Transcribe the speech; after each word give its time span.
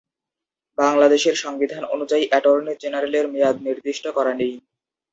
বাংলাদেশের 0.77 1.35
সংবিধান 1.35 1.83
অনুযায়ী 1.95 2.23
অ্যাটর্নি 2.27 2.73
জেনারেলের 2.83 3.25
মেয়াদ 3.27 3.57
নির্দিষ্ট 3.61 4.05
করা 4.17 4.31
নেই। 4.33 4.53